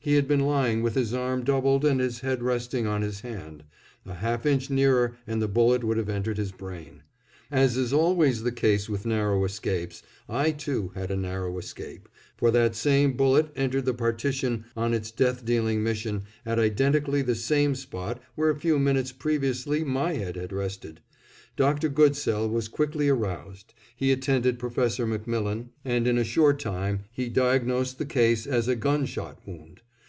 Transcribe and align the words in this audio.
He 0.00 0.14
had 0.14 0.28
been 0.28 0.40
lying 0.40 0.82
with 0.82 0.94
his 0.94 1.12
arm 1.12 1.42
doubled 1.44 1.84
and 1.84 2.00
his 2.00 2.20
head 2.20 2.42
resting 2.42 2.86
on 2.86 3.02
his 3.02 3.20
hand. 3.20 3.64
A 4.06 4.14
half 4.14 4.46
inch 4.46 4.70
nearer 4.70 5.18
and 5.26 5.42
the 5.42 5.48
bullet 5.48 5.84
would 5.84 5.98
have 5.98 6.08
entered 6.08 6.38
his 6.38 6.52
brain. 6.52 7.02
As 7.50 7.76
is 7.76 7.92
always 7.92 8.42
the 8.42 8.52
case 8.52 8.88
with 8.88 9.04
narrow 9.04 9.44
escapes, 9.44 10.02
I, 10.26 10.52
too, 10.52 10.92
had 10.94 11.10
a 11.10 11.16
narrow 11.16 11.58
escape, 11.58 12.08
for 12.38 12.50
that 12.52 12.74
same 12.74 13.18
bullet 13.18 13.50
entered 13.54 13.84
the 13.84 13.92
partition 13.92 14.64
on 14.74 14.94
its 14.94 15.10
death 15.10 15.44
dealing 15.44 15.82
mission 15.82 16.22
at 16.46 16.58
identically 16.58 17.20
the 17.20 17.34
same 17.34 17.74
spot 17.74 18.22
where 18.34 18.50
a 18.50 18.58
few 18.58 18.78
minutes 18.78 19.12
previously 19.12 19.84
my 19.84 20.14
head 20.14 20.36
had 20.36 20.54
rested. 20.54 21.00
Dr. 21.54 21.90
Goodsell 21.90 22.48
was 22.48 22.68
quickly 22.68 23.10
aroused, 23.10 23.74
he 23.94 24.10
attended 24.10 24.58
Professor 24.58 25.06
MacMillan, 25.06 25.66
and 25.84 26.06
in 26.06 26.16
a 26.16 26.24
short 26.24 26.58
time 26.58 27.00
he 27.12 27.28
diagnosed 27.28 27.98
the 27.98 28.06
case 28.06 28.46
as 28.46 28.68
a 28.68 28.76
"gun 28.76 29.04
shot 29.04 29.38
wound." 29.44 29.82